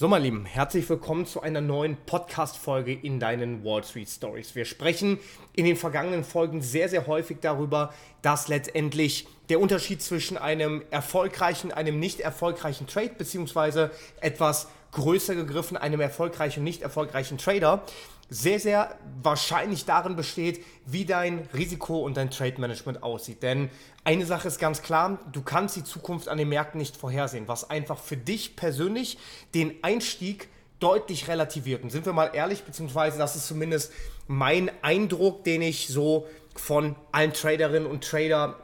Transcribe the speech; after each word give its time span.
So, 0.00 0.08
mein 0.08 0.22
Lieben, 0.22 0.46
herzlich 0.46 0.88
willkommen 0.88 1.26
zu 1.26 1.42
einer 1.42 1.60
neuen 1.60 1.98
Podcast-Folge 2.06 2.90
in 2.90 3.20
deinen 3.20 3.62
Wall 3.66 3.84
Street 3.84 4.08
Stories. 4.08 4.54
Wir 4.54 4.64
sprechen 4.64 5.18
in 5.54 5.66
den 5.66 5.76
vergangenen 5.76 6.24
Folgen 6.24 6.62
sehr, 6.62 6.88
sehr 6.88 7.06
häufig 7.06 7.36
darüber, 7.42 7.92
dass 8.22 8.48
letztendlich 8.48 9.26
der 9.50 9.60
Unterschied 9.60 10.00
zwischen 10.00 10.38
einem 10.38 10.82
erfolgreichen, 10.90 11.70
einem 11.70 12.00
nicht 12.00 12.20
erfolgreichen 12.20 12.86
Trade, 12.86 13.10
beziehungsweise 13.18 13.90
etwas 14.22 14.68
größer 14.92 15.34
gegriffen, 15.34 15.76
einem 15.76 16.00
erfolgreichen 16.00 16.60
und 16.60 16.64
nicht 16.64 16.82
erfolgreichen 16.82 17.38
Trader, 17.38 17.82
sehr, 18.28 18.60
sehr 18.60 18.96
wahrscheinlich 19.22 19.84
darin 19.84 20.14
besteht, 20.14 20.64
wie 20.86 21.04
dein 21.04 21.48
Risiko 21.52 21.98
und 22.00 22.16
dein 22.16 22.30
Trade 22.30 22.60
Management 22.60 23.02
aussieht. 23.02 23.42
Denn 23.42 23.70
eine 24.04 24.24
Sache 24.24 24.46
ist 24.46 24.60
ganz 24.60 24.82
klar, 24.82 25.18
du 25.32 25.42
kannst 25.42 25.76
die 25.76 25.84
Zukunft 25.84 26.28
an 26.28 26.38
den 26.38 26.48
Märkten 26.48 26.78
nicht 26.78 26.96
vorhersehen, 26.96 27.48
was 27.48 27.68
einfach 27.68 27.98
für 27.98 28.16
dich 28.16 28.54
persönlich 28.54 29.18
den 29.54 29.82
Einstieg 29.82 30.48
deutlich 30.78 31.28
relativiert. 31.28 31.82
Und 31.82 31.90
sind 31.90 32.06
wir 32.06 32.12
mal 32.12 32.30
ehrlich, 32.32 32.62
beziehungsweise 32.62 33.18
das 33.18 33.36
ist 33.36 33.48
zumindest 33.48 33.92
mein 34.28 34.70
Eindruck, 34.82 35.44
den 35.44 35.60
ich 35.60 35.88
so 35.88 36.26
von 36.54 36.94
allen 37.12 37.32
Traderinnen 37.32 37.90
und 37.90 38.04
Trader 38.04 38.56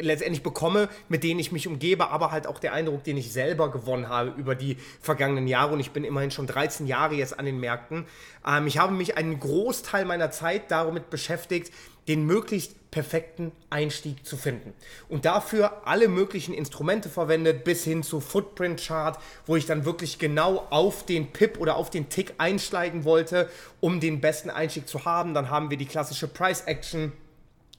letztendlich 0.00 0.42
bekomme, 0.42 0.88
mit 1.08 1.24
denen 1.24 1.40
ich 1.40 1.52
mich 1.52 1.68
umgebe, 1.68 2.10
aber 2.10 2.30
halt 2.30 2.46
auch 2.46 2.58
der 2.58 2.72
Eindruck, 2.72 3.04
den 3.04 3.16
ich 3.16 3.32
selber 3.32 3.70
gewonnen 3.70 4.08
habe 4.08 4.30
über 4.36 4.54
die 4.54 4.76
vergangenen 5.00 5.46
Jahre. 5.46 5.72
Und 5.74 5.80
ich 5.80 5.90
bin 5.90 6.04
immerhin 6.04 6.30
schon 6.30 6.46
13 6.46 6.86
Jahre 6.86 7.14
jetzt 7.14 7.38
an 7.38 7.46
den 7.46 7.60
Märkten. 7.60 8.06
Ähm, 8.46 8.66
ich 8.66 8.78
habe 8.78 8.92
mich 8.92 9.16
einen 9.16 9.40
Großteil 9.40 10.04
meiner 10.04 10.30
Zeit 10.30 10.70
damit 10.70 11.10
beschäftigt, 11.10 11.72
den 12.08 12.26
möglichst 12.26 12.90
perfekten 12.90 13.52
Einstieg 13.70 14.26
zu 14.26 14.36
finden. 14.36 14.74
Und 15.08 15.24
dafür 15.24 15.86
alle 15.86 16.08
möglichen 16.08 16.52
Instrumente 16.52 17.08
verwendet, 17.08 17.64
bis 17.64 17.84
hin 17.84 18.02
zu 18.02 18.20
Footprint 18.20 18.80
Chart, 18.84 19.18
wo 19.46 19.56
ich 19.56 19.66
dann 19.66 19.84
wirklich 19.84 20.18
genau 20.18 20.66
auf 20.70 21.06
den 21.06 21.32
Pip 21.32 21.58
oder 21.58 21.76
auf 21.76 21.90
den 21.90 22.08
Tick 22.08 22.34
einsteigen 22.38 23.04
wollte, 23.04 23.48
um 23.80 23.98
den 23.98 24.20
besten 24.20 24.50
Einstieg 24.50 24.88
zu 24.88 25.04
haben. 25.04 25.32
Dann 25.32 25.48
haben 25.48 25.70
wir 25.70 25.78
die 25.78 25.86
klassische 25.86 26.28
Price 26.28 26.62
Action 26.62 27.12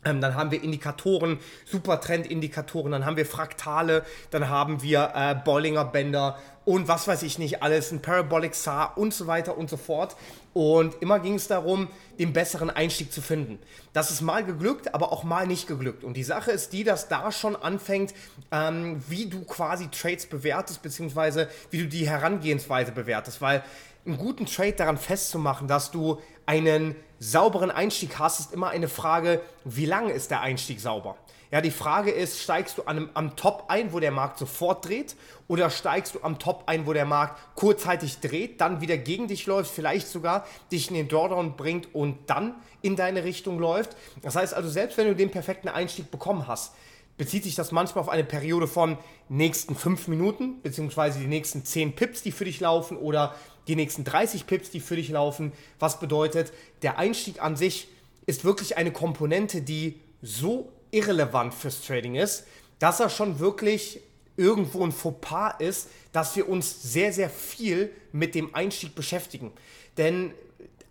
ähm, 0.06 0.22
dann 0.22 0.36
haben 0.36 0.52
wir 0.52 0.64
Indikatoren, 0.64 1.40
Supertrend-Indikatoren, 1.66 2.92
dann 2.92 3.06
haben 3.06 3.18
wir 3.18 3.26
Fraktale, 3.26 4.04
dann 4.32 4.50
haben 4.50 4.82
wir 4.82 5.12
äh, 5.16 5.36
Bollinger 5.36 5.86
Bänder 5.86 6.38
und 6.66 6.88
was 6.88 7.08
weiß 7.08 7.24
ich 7.24 7.40
nicht 7.40 7.62
alles, 7.62 7.92
ein 7.92 8.02
Parabolic 8.02 8.56
SAR 8.56 8.98
und 8.98 9.14
so 9.14 9.28
weiter 9.28 9.58
und 9.58 9.70
so 9.70 9.76
fort. 9.76 10.16
Und 10.54 11.02
immer 11.02 11.20
ging 11.20 11.36
es 11.36 11.48
darum, 11.48 11.90
den 12.20 12.32
besseren 12.32 12.70
Einstieg 12.70 13.12
zu 13.12 13.22
finden. 13.22 13.60
Das 13.92 14.12
ist 14.12 14.22
mal 14.22 14.46
geglückt, 14.46 14.94
aber 14.94 15.12
auch 15.12 15.24
mal 15.24 15.46
nicht 15.46 15.68
geglückt. 15.68 16.04
Und 16.04 16.16
die 16.16 16.24
Sache 16.24 16.52
ist 16.52 16.72
die, 16.72 16.84
dass 16.84 17.10
da 17.10 17.32
schon 17.32 17.56
anfängt, 17.56 18.14
ähm, 18.52 19.04
wie 19.10 19.26
du 19.26 19.44
quasi 19.44 19.90
Trades 19.90 20.28
bewertest, 20.28 20.82
beziehungsweise 20.82 21.50
wie 21.70 21.80
du 21.80 21.88
die 21.88 22.08
Herangehensweise 22.08 22.94
bewertest. 22.94 23.42
Weil 23.42 23.64
einen 24.06 24.18
guten 24.18 24.46
Trade 24.46 24.74
daran 24.74 24.98
festzumachen, 24.98 25.68
dass 25.68 25.92
du 25.92 26.20
einen 26.46 26.96
sauberen 27.20 27.72
Einstieg 27.72 28.20
hast, 28.20 28.40
ist 28.40 28.54
immer 28.54 28.70
eine 28.70 28.88
Frage, 28.90 29.42
wie 29.64 29.86
lange 29.86 30.12
ist 30.12 30.32
der 30.32 30.42
Einstieg 30.42 30.80
sauber? 30.80 31.16
Ja, 31.52 31.62
die 31.62 31.72
Frage 31.72 32.10
ist, 32.10 32.42
steigst 32.42 32.80
du 32.80 32.84
an 32.84 33.10
am 33.14 33.36
Top 33.36 33.66
ein, 33.68 33.94
wo 33.94 34.00
der 34.00 34.10
Markt 34.10 34.40
sofort 34.40 34.88
dreht, 34.88 35.16
oder 35.48 35.70
steigst 35.70 36.16
du 36.16 36.20
am 36.24 36.40
Top 36.40 36.64
ein, 36.66 36.88
wo 36.88 36.94
der 36.94 37.06
Markt 37.06 37.40
kurzzeitig 37.56 38.20
dreht, 38.20 38.60
dann 38.60 38.82
wieder 38.82 38.98
gegen 38.98 39.28
dich 39.28 39.46
läuft, 39.46 39.72
vielleicht 39.72 40.08
sogar 40.08 40.48
dich 40.72 40.90
in 40.90 40.96
den 40.96 41.08
Drawdown 41.08 41.56
bringt 41.56 41.94
und 41.94 42.28
dann 42.28 42.56
in 42.82 42.96
deine 42.96 43.24
Richtung 43.24 43.60
läuft. 43.60 43.96
Das 44.24 44.36
heißt 44.36 44.56
also, 44.56 44.68
selbst 44.68 44.98
wenn 44.98 45.08
du 45.08 45.16
den 45.16 45.30
perfekten 45.30 45.70
Einstieg 45.70 46.10
bekommen 46.10 46.48
hast, 46.48 46.74
bezieht 47.18 47.44
sich 47.44 47.56
das 47.56 47.72
manchmal 47.72 48.04
auf 48.04 48.10
eine 48.10 48.24
Periode 48.24 48.68
von 48.68 48.98
nächsten 49.30 49.76
5 49.76 50.08
Minuten, 50.08 50.62
beziehungsweise 50.62 51.20
die 51.20 51.28
nächsten 51.28 51.64
10 51.64 51.96
Pips, 51.96 52.22
die 52.24 52.32
für 52.32 52.46
dich 52.46 52.60
laufen, 52.60 52.98
oder 52.98 53.36
die 53.68 53.76
nächsten 53.76 54.04
30 54.04 54.48
Pips, 54.48 54.72
die 54.72 54.80
für 54.80 54.96
dich 54.96 55.10
laufen. 55.10 55.54
Was 55.80 56.00
bedeutet, 56.00 56.52
der 56.82 56.98
Einstieg 56.98 57.42
an 57.42 57.56
sich 57.56 57.88
ist 58.26 58.44
wirklich 58.44 58.78
eine 58.78 58.92
Komponente, 58.92 59.62
die 59.62 60.00
so 60.22 60.72
irrelevant 60.92 61.54
fürs 61.54 61.82
Trading 61.82 62.16
ist, 62.16 62.46
dass 62.80 63.00
er 63.00 63.10
schon 63.10 63.40
wirklich 63.40 64.00
irgendwo 64.36 64.84
ein 64.84 64.92
Fauxpas 64.92 65.56
ist, 65.60 65.90
dass 66.12 66.36
wir 66.36 66.50
uns 66.50 66.82
sehr, 66.82 67.14
sehr 67.14 67.30
viel 67.30 67.92
mit 68.12 68.36
dem 68.36 68.56
Einstieg 68.56 68.96
beschäftigen. 68.96 69.52
Denn 69.98 70.34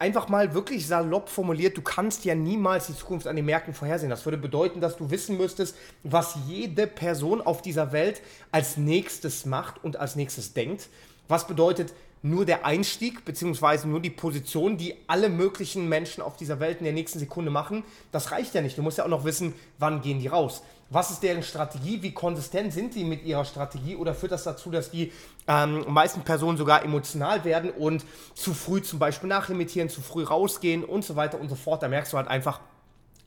einfach 0.02 0.28
mal 0.28 0.52
wirklich 0.52 0.88
salopp 0.88 1.28
formuliert, 1.28 1.76
du 1.76 1.80
kannst 1.80 2.24
ja 2.24 2.34
niemals 2.34 2.88
die 2.88 2.96
Zukunft 2.96 3.28
an 3.28 3.36
den 3.36 3.44
Märkten 3.44 3.72
vorhersehen. 3.72 4.10
Das 4.10 4.26
würde 4.26 4.36
bedeuten, 4.36 4.80
dass 4.80 4.96
du 4.96 5.12
wissen 5.12 5.36
müsstest, 5.36 5.76
was 6.02 6.36
jede 6.48 6.88
Person 6.88 7.40
auf 7.40 7.62
dieser 7.62 7.92
Welt 7.92 8.20
als 8.50 8.76
nächstes 8.76 9.46
macht 9.46 9.82
und 9.84 9.96
als 9.96 10.16
nächstes 10.16 10.54
denkt. 10.54 10.88
Was 11.28 11.46
bedeutet, 11.46 11.94
nur 12.22 12.44
der 12.46 12.64
Einstieg, 12.64 13.24
beziehungsweise 13.24 13.88
nur 13.88 14.00
die 14.00 14.10
Position, 14.10 14.76
die 14.76 14.94
alle 15.08 15.28
möglichen 15.28 15.88
Menschen 15.88 16.22
auf 16.22 16.36
dieser 16.36 16.60
Welt 16.60 16.78
in 16.78 16.84
der 16.84 16.92
nächsten 16.92 17.18
Sekunde 17.18 17.50
machen, 17.50 17.82
das 18.12 18.30
reicht 18.30 18.54
ja 18.54 18.62
nicht. 18.62 18.78
Du 18.78 18.82
musst 18.82 18.98
ja 18.98 19.04
auch 19.04 19.08
noch 19.08 19.24
wissen, 19.24 19.54
wann 19.78 20.02
gehen 20.02 20.20
die 20.20 20.28
raus. 20.28 20.62
Was 20.88 21.10
ist 21.10 21.22
deren 21.22 21.42
Strategie? 21.42 22.02
Wie 22.02 22.12
konsistent 22.12 22.72
sind 22.72 22.94
die 22.94 23.02
mit 23.02 23.24
ihrer 23.24 23.44
Strategie? 23.44 23.96
Oder 23.96 24.14
führt 24.14 24.32
das 24.32 24.44
dazu, 24.44 24.70
dass 24.70 24.90
die 24.90 25.10
ähm, 25.48 25.84
meisten 25.88 26.20
Personen 26.20 26.58
sogar 26.58 26.84
emotional 26.84 27.44
werden 27.44 27.70
und 27.70 28.04
zu 28.34 28.52
früh 28.54 28.82
zum 28.82 28.98
Beispiel 28.98 29.28
nachlimitieren, 29.28 29.88
zu 29.88 30.02
früh 30.02 30.22
rausgehen 30.22 30.84
und 30.84 31.04
so 31.04 31.16
weiter 31.16 31.40
und 31.40 31.48
so 31.48 31.54
fort? 31.54 31.82
Da 31.82 31.88
merkst 31.88 32.12
du 32.12 32.18
halt 32.18 32.28
einfach, 32.28 32.60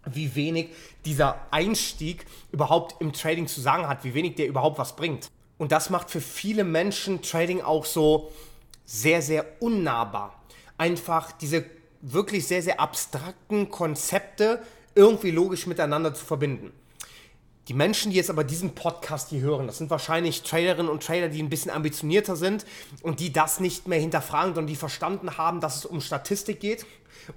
wie 0.06 0.36
wenig 0.36 0.70
dieser 1.06 1.40
Einstieg 1.52 2.28
überhaupt 2.52 3.02
im 3.02 3.12
Trading 3.12 3.48
zu 3.48 3.60
sagen 3.60 3.88
hat, 3.88 4.04
wie 4.04 4.14
wenig 4.14 4.36
der 4.36 4.48
überhaupt 4.48 4.78
was 4.78 4.96
bringt. 4.96 5.28
Und 5.58 5.72
das 5.72 5.90
macht 5.90 6.12
für 6.12 6.22
viele 6.22 6.64
Menschen 6.64 7.24
Trading 7.24 7.62
auch 7.62 7.86
so 7.86 8.32
sehr, 8.86 9.22
sehr 9.22 9.46
unnahbar. 9.60 10.42
Einfach 10.78 11.32
diese 11.32 11.66
wirklich 12.02 12.48
sehr, 12.48 12.62
sehr 12.62 12.80
abstrakten 12.80 13.70
Konzepte 13.70 14.62
irgendwie 14.94 15.32
logisch 15.32 15.68
miteinander 15.68 16.14
zu 16.14 16.26
verbinden. 16.26 16.72
Die 17.68 17.74
Menschen, 17.74 18.12
die 18.12 18.18
jetzt 18.18 18.30
aber 18.30 18.44
diesen 18.44 18.76
Podcast 18.76 19.30
hier 19.30 19.42
hören, 19.42 19.66
das 19.66 19.80
sind 19.80 19.90
wahrscheinlich 19.90 20.44
Trailerinnen 20.44 20.90
und 20.90 21.04
Trailer, 21.04 21.30
die 21.30 21.42
ein 21.42 21.50
bisschen 21.50 21.72
ambitionierter 21.72 22.36
sind 22.36 22.64
und 23.02 23.20
die 23.20 23.34
das 23.34 23.60
nicht 23.60 23.88
mehr 23.88 24.00
hinterfragen, 24.00 24.54
sondern 24.54 24.68
die 24.68 24.76
verstanden 24.76 25.38
haben, 25.38 25.62
dass 25.62 25.78
es 25.78 25.86
um 25.86 26.00
Statistik 26.00 26.60
geht 26.60 26.86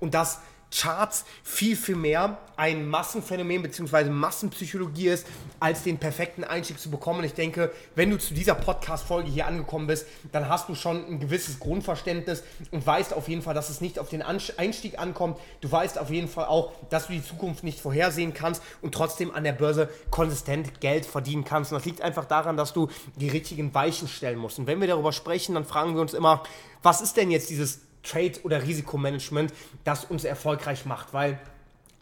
und 0.00 0.12
dass 0.12 0.40
Charts 0.70 1.24
viel, 1.42 1.76
viel 1.76 1.96
mehr 1.96 2.38
ein 2.58 2.88
Massenphänomen 2.88 3.62
bzw. 3.62 4.10
Massenpsychologie 4.10 5.08
ist, 5.08 5.26
als 5.60 5.84
den 5.84 5.96
perfekten 5.96 6.42
Einstieg 6.42 6.80
zu 6.80 6.90
bekommen. 6.90 7.20
Und 7.20 7.24
ich 7.24 7.34
denke, 7.34 7.70
wenn 7.94 8.10
du 8.10 8.18
zu 8.18 8.34
dieser 8.34 8.56
Podcast-Folge 8.56 9.30
hier 9.30 9.46
angekommen 9.46 9.86
bist, 9.86 10.06
dann 10.32 10.48
hast 10.48 10.68
du 10.68 10.74
schon 10.74 11.06
ein 11.06 11.20
gewisses 11.20 11.60
Grundverständnis 11.60 12.42
und 12.72 12.84
weißt 12.84 13.14
auf 13.14 13.28
jeden 13.28 13.42
Fall, 13.42 13.54
dass 13.54 13.70
es 13.70 13.80
nicht 13.80 14.00
auf 14.00 14.08
den 14.08 14.22
Einstieg 14.22 14.98
ankommt. 14.98 15.38
Du 15.60 15.70
weißt 15.70 15.98
auf 15.98 16.10
jeden 16.10 16.26
Fall 16.26 16.46
auch, 16.46 16.72
dass 16.90 17.06
du 17.06 17.12
die 17.12 17.24
Zukunft 17.24 17.62
nicht 17.62 17.78
vorhersehen 17.78 18.34
kannst 18.34 18.60
und 18.82 18.92
trotzdem 18.92 19.32
an 19.32 19.44
der 19.44 19.52
Börse 19.52 19.88
konsistent 20.10 20.80
Geld 20.80 21.06
verdienen 21.06 21.44
kannst. 21.44 21.70
Und 21.70 21.78
das 21.78 21.86
liegt 21.86 22.02
einfach 22.02 22.24
daran, 22.24 22.56
dass 22.56 22.72
du 22.72 22.88
die 23.14 23.28
richtigen 23.28 23.72
Weichen 23.72 24.08
stellen 24.08 24.38
musst. 24.38 24.58
Und 24.58 24.66
wenn 24.66 24.80
wir 24.80 24.88
darüber 24.88 25.12
sprechen, 25.12 25.54
dann 25.54 25.64
fragen 25.64 25.94
wir 25.94 26.00
uns 26.00 26.12
immer, 26.12 26.42
was 26.82 27.00
ist 27.00 27.16
denn 27.16 27.30
jetzt 27.30 27.50
dieses 27.50 27.87
Trade- 28.02 28.40
oder 28.42 28.62
Risikomanagement, 28.62 29.52
das 29.84 30.04
uns 30.04 30.24
erfolgreich 30.24 30.86
macht. 30.86 31.12
Weil 31.12 31.38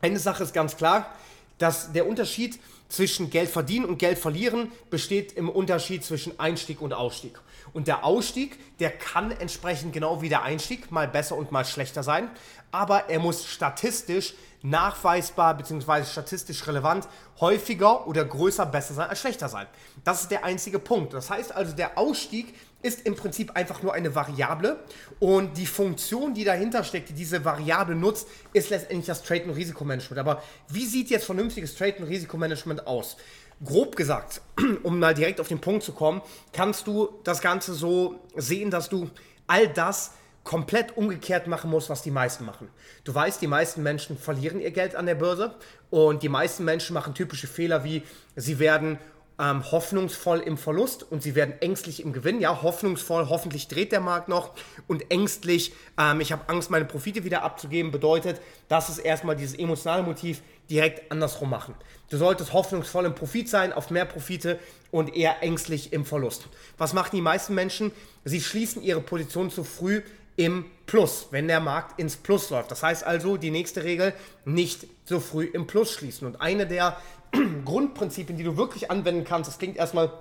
eine 0.01 0.19
Sache 0.19 0.43
ist 0.43 0.55
ganz 0.55 0.77
klar, 0.77 1.15
dass 1.59 1.93
der 1.93 2.07
Unterschied 2.07 2.59
zwischen 2.89 3.31
Geld 3.31 3.49
verdienen 3.49 3.87
und 3.87 3.99
Geld 3.99 4.19
verlieren 4.19 4.71
besteht 4.91 5.33
im 5.33 5.49
Unterschied 5.49 6.05
zwischen 6.05 6.39
Einstieg 6.39 6.81
und 6.81 6.93
Ausstieg. 6.93 7.41
Und 7.73 7.89
der 7.89 8.05
Ausstieg, 8.05 8.59
der 8.79 8.91
kann 8.91 9.33
entsprechend 9.33 9.93
genau 9.93 10.23
wie 10.23 10.29
der 10.29 10.43
Einstieg 10.43 10.91
mal 10.93 11.09
besser 11.09 11.37
und 11.37 11.51
mal 11.51 11.65
schlechter 11.65 12.03
sein, 12.03 12.31
aber 12.71 13.09
er 13.11 13.19
muss 13.19 13.47
statistisch 13.47 14.35
nachweisbar 14.63 15.57
bzw. 15.57 16.05
statistisch 16.05 16.67
relevant 16.67 17.09
häufiger 17.41 18.07
oder 18.07 18.25
größer 18.25 18.67
besser 18.67 18.95
sein 18.95 19.09
als 19.09 19.21
schlechter 19.21 19.49
sein. 19.49 19.67
Das 20.05 20.23
ist 20.23 20.31
der 20.31 20.45
einzige 20.45 20.79
Punkt. 20.79 21.13
Das 21.13 21.31
heißt 21.31 21.53
also, 21.53 21.75
der 21.75 21.99
Ausstieg 21.99 22.55
ist 22.87 23.07
im 23.07 23.17
Prinzip 23.17 23.51
einfach 23.55 23.83
nur 23.83 23.93
eine 23.93 24.15
Variable 24.15 24.79
und 25.19 25.57
die 25.59 25.67
Funktion, 25.67 26.35
die 26.35 26.45
dahinter 26.45 26.85
steckt, 26.85 27.09
die 27.09 27.15
diese 27.15 27.45
Variable 27.45 27.97
nutzt, 27.97 28.29
ist 28.53 28.71
letztendlich 28.71 29.07
das 29.07 29.23
Trade- 29.23 29.45
und 29.45 29.51
Risikomanagement. 29.51 30.19
Aber 30.19 30.43
wie 30.69 30.87
sieht 30.87 31.11
jetzt 31.11 31.27
vernünftiges 31.27 31.75
Trade- 31.75 31.99
und 31.99 32.05
Risikomanagement 32.05 32.87
aus? 32.87 33.17
Grob 33.65 33.97
gesagt, 33.97 34.41
um 34.83 34.99
mal 34.99 35.15
direkt 35.15 35.41
auf 35.41 35.49
den 35.49 35.61
Punkt 35.61 35.83
zu 35.83 35.93
kommen, 35.93 36.23
kannst 36.53 36.87
du 36.87 37.09
das 37.25 37.41
Ganze 37.41 37.75
so 37.75 38.21
sehen, 38.37 38.71
dass 38.71 38.89
du 38.89 39.11
all 39.47 39.69
das 39.69 40.13
komplett 40.45 40.97
umgekehrt 40.97 41.49
machen 41.49 41.71
musst, 41.71 41.91
was 41.91 42.03
die 42.03 42.13
meisten 42.13 42.45
machen. 42.45 42.69
Du 43.03 43.13
weißt, 43.13 43.43
die 43.43 43.49
meisten 43.49 43.83
Menschen 43.83 44.17
verlieren 44.17 44.61
ihr 44.61 44.71
Geld 44.71 44.95
an 44.95 45.07
der 45.07 45.17
Börse 45.17 45.57
und 45.91 46.23
die 46.23 46.29
meisten 46.29 46.65
Menschen 46.65 46.95
machen 46.95 47.15
typische 47.15 47.49
Fehler 47.49 47.83
wie 47.83 48.05
sie 48.37 48.61
werden 48.61 48.99
ähm, 49.39 49.71
hoffnungsvoll 49.71 50.41
im 50.41 50.57
Verlust 50.57 51.05
und 51.11 51.23
sie 51.23 51.35
werden 51.35 51.55
ängstlich 51.61 52.03
im 52.03 52.13
Gewinn. 52.13 52.41
Ja, 52.41 52.63
hoffnungsvoll, 52.63 53.29
hoffentlich 53.29 53.69
dreht 53.69 53.93
der 53.93 54.01
Markt 54.01 54.29
noch 54.29 54.53
und 54.87 55.11
ängstlich, 55.11 55.73
ähm, 55.99 56.21
ich 56.21 56.33
habe 56.33 56.49
Angst, 56.49 56.71
meine 56.71 56.85
Profite 56.85 57.25
wieder 57.25 57.43
abzugeben, 57.43 57.93
bedeutet, 57.93 58.41
das 58.69 58.89
ist 58.89 58.99
erstmal 58.99 59.37
dieses 59.37 59.59
emotionale 59.59 60.03
Motiv 60.03 60.43
direkt 60.71 61.11
andersrum 61.13 61.51
machen. 61.51 61.75
Du 62.09 62.17
solltest 62.17 62.53
hoffnungsvoll 62.53 63.05
im 63.05 63.15
Profit 63.15 63.49
sein, 63.49 63.73
auf 63.73 63.91
mehr 63.91 64.05
Profite 64.05 64.59
und 64.91 65.15
eher 65.15 65.43
ängstlich 65.43 65.93
im 65.93 66.05
Verlust. 66.05 66.49
Was 66.79 66.93
machen 66.93 67.11
die 67.15 67.23
meisten 67.23 67.55
Menschen? 67.55 67.93
Sie 68.25 68.41
schließen 68.41 68.83
ihre 68.83 69.01
Position 69.01 69.51
zu 69.51 69.65
früh 69.65 70.03
im 70.37 70.67
Plus, 70.87 71.29
wenn 71.31 71.49
der 71.49 71.61
Markt 71.61 71.99
ins 71.99 72.17
Plus 72.17 72.51
läuft. 72.51 72.71
Das 72.71 72.83
heißt 72.83 73.05
also, 73.05 73.37
die 73.37 73.51
nächste 73.51 73.83
Regel, 73.83 74.13
nicht 74.45 74.87
so 75.05 75.19
früh 75.19 75.45
im 75.45 75.67
Plus 75.67 75.93
schließen. 75.93 76.27
Und 76.27 76.41
eine 76.41 76.67
der 76.67 76.97
Grundprinzipien, 77.65 78.37
die 78.37 78.45
du 78.45 78.57
wirklich 78.57 78.91
anwenden 78.91 79.25
kannst, 79.25 79.49
das 79.49 79.59
klingt 79.59 79.77
erstmal 79.77 80.13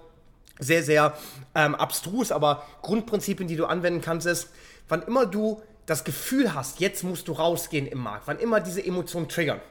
sehr, 0.60 0.84
sehr 0.84 1.14
ähm, 1.54 1.76
abstrus, 1.76 2.32
aber 2.32 2.64
Grundprinzipien, 2.82 3.48
die 3.48 3.56
du 3.56 3.66
anwenden 3.66 4.02
kannst, 4.02 4.26
ist, 4.26 4.50
wann 4.88 5.02
immer 5.02 5.26
du 5.26 5.62
das 5.86 6.04
Gefühl 6.04 6.54
hast, 6.54 6.80
jetzt 6.80 7.04
musst 7.04 7.28
du 7.28 7.34
rausgehen 7.34 7.88
im 7.88 8.00
Markt, 8.00 8.28
wann 8.28 8.40
immer 8.40 8.60
diese 8.60 8.84
Emotionen 8.84 9.28
triggern, 9.28 9.62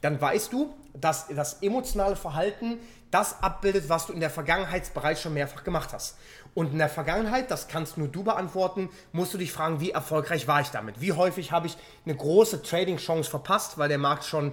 dann 0.00 0.20
weißt 0.20 0.52
du, 0.52 0.74
dass 0.92 1.26
das 1.28 1.62
emotionale 1.62 2.14
Verhalten 2.14 2.78
das 3.10 3.42
abbildet, 3.42 3.88
was 3.88 4.06
du 4.06 4.12
in 4.12 4.20
der 4.20 4.30
Vergangenheit 4.30 4.92
bereits 4.92 5.22
schon 5.22 5.34
mehrfach 5.34 5.64
gemacht 5.64 5.92
hast. 5.92 6.16
Und 6.52 6.72
in 6.72 6.78
der 6.78 6.88
Vergangenheit, 6.88 7.50
das 7.50 7.68
kannst 7.68 7.96
nur 7.96 8.08
du 8.08 8.22
beantworten, 8.22 8.90
musst 9.12 9.34
du 9.34 9.38
dich 9.38 9.52
fragen, 9.52 9.80
wie 9.80 9.92
erfolgreich 9.92 10.46
war 10.46 10.60
ich 10.60 10.68
damit? 10.68 11.00
Wie 11.00 11.12
häufig 11.12 11.52
habe 11.52 11.66
ich 11.66 11.76
eine 12.04 12.16
große 12.16 12.62
Trading-Chance 12.62 13.30
verpasst, 13.30 13.78
weil 13.78 13.88
der 13.88 13.98
Markt 13.98 14.24
schon, 14.24 14.52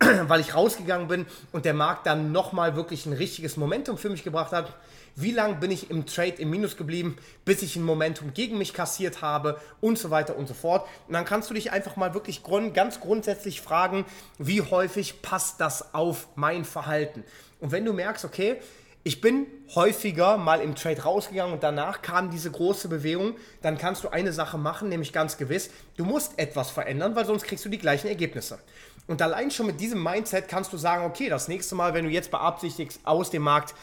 weil 0.28 0.40
ich 0.40 0.54
rausgegangen 0.54 1.08
bin 1.08 1.26
und 1.52 1.64
der 1.64 1.74
Markt 1.74 2.06
dann 2.06 2.32
nochmal 2.32 2.74
wirklich 2.74 3.06
ein 3.06 3.12
richtiges 3.12 3.56
Momentum 3.56 3.98
für 3.98 4.08
mich 4.08 4.24
gebracht 4.24 4.52
hat? 4.52 4.72
Wie 5.16 5.32
lange 5.32 5.56
bin 5.56 5.70
ich 5.70 5.90
im 5.90 6.06
Trade 6.06 6.36
im 6.38 6.50
Minus 6.50 6.76
geblieben, 6.76 7.18
bis 7.44 7.62
ich 7.62 7.76
ein 7.76 7.82
Momentum 7.82 8.32
gegen 8.32 8.58
mich 8.58 8.72
kassiert 8.72 9.22
habe 9.22 9.60
und 9.80 9.98
so 9.98 10.10
weiter 10.10 10.36
und 10.36 10.46
so 10.48 10.54
fort. 10.54 10.88
Und 11.08 11.14
dann 11.14 11.24
kannst 11.24 11.50
du 11.50 11.54
dich 11.54 11.72
einfach 11.72 11.96
mal 11.96 12.14
wirklich 12.14 12.42
grund 12.42 12.72
ganz 12.74 13.00
grundsätzlich 13.00 13.60
fragen, 13.60 14.06
wie 14.38 14.62
häufig 14.62 15.20
passt 15.20 15.60
das 15.60 15.94
auf 15.94 16.28
mein 16.36 16.64
Verhalten? 16.64 17.24
Und 17.60 17.72
wenn 17.72 17.84
du 17.84 17.92
merkst, 17.92 18.24
okay, 18.24 18.60
ich 19.02 19.20
bin 19.20 19.46
häufiger 19.74 20.36
mal 20.36 20.60
im 20.60 20.74
Trade 20.74 21.02
rausgegangen 21.02 21.54
und 21.54 21.62
danach 21.62 22.02
kam 22.02 22.30
diese 22.30 22.50
große 22.50 22.88
Bewegung, 22.88 23.36
dann 23.62 23.78
kannst 23.78 24.04
du 24.04 24.08
eine 24.08 24.32
Sache 24.32 24.58
machen, 24.58 24.88
nämlich 24.88 25.12
ganz 25.12 25.38
gewiss, 25.38 25.70
du 25.96 26.04
musst 26.04 26.38
etwas 26.38 26.70
verändern, 26.70 27.16
weil 27.16 27.24
sonst 27.24 27.44
kriegst 27.44 27.64
du 27.64 27.68
die 27.68 27.78
gleichen 27.78 28.08
Ergebnisse. 28.08 28.58
Und 29.06 29.22
allein 29.22 29.50
schon 29.50 29.66
mit 29.66 29.80
diesem 29.80 30.02
Mindset 30.02 30.48
kannst 30.48 30.72
du 30.72 30.76
sagen, 30.76 31.04
okay, 31.04 31.28
das 31.28 31.48
nächste 31.48 31.74
Mal, 31.74 31.94
wenn 31.94 32.04
du 32.04 32.10
jetzt 32.10 32.30
beabsichtigst, 32.30 33.00
aus 33.04 33.30
dem 33.30 33.42
Markt 33.42 33.74